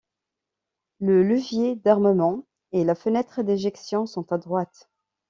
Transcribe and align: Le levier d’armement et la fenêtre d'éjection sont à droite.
Le 0.99 1.21
levier 1.21 1.75
d’armement 1.75 2.47
et 2.71 2.83
la 2.83 2.95
fenêtre 2.95 3.43
d'éjection 3.43 4.07
sont 4.07 4.31
à 4.33 4.39
droite. 4.39 4.89